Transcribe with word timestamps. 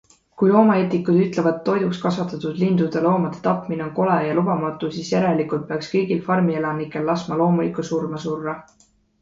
Kui 0.41 0.51
loomaeetikud 0.53 1.17
ütlevad, 1.25 1.59
et 1.59 1.67
toiduks 1.67 1.99
kasvatatud 2.05 2.57
lindude-loomade 2.61 3.43
tapmine 3.49 3.85
on 3.89 3.93
kole 3.99 4.15
ja 4.29 4.33
lubamatu, 4.39 4.91
siis 4.97 5.13
järelikult 5.15 5.69
peaks 5.73 5.93
kõigil 5.95 6.25
farmielanikel 6.31 7.09
laskma 7.13 7.41
loomulikku 7.45 7.89
surma 7.93 8.27
surra. 8.29 8.61